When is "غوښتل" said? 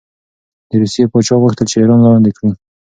1.43-1.65